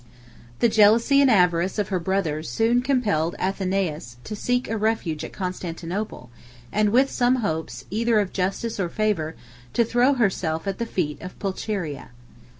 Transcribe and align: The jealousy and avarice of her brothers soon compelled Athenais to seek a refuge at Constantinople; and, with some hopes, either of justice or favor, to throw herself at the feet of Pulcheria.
The 0.61 0.67
jealousy 0.67 1.21
and 1.21 1.29
avarice 1.29 1.77
of 1.77 1.89
her 1.89 1.99
brothers 1.99 2.49
soon 2.49 2.81
compelled 2.81 3.35
Athenais 3.37 4.15
to 4.23 4.35
seek 4.35 4.67
a 4.67 4.75
refuge 4.75 5.23
at 5.23 5.31
Constantinople; 5.31 6.31
and, 6.71 6.89
with 6.89 7.11
some 7.11 7.35
hopes, 7.35 7.85
either 7.91 8.19
of 8.19 8.33
justice 8.33 8.79
or 8.79 8.89
favor, 8.89 9.35
to 9.73 9.85
throw 9.85 10.13
herself 10.15 10.65
at 10.67 10.79
the 10.79 10.87
feet 10.87 11.21
of 11.21 11.37
Pulcheria. 11.37 12.09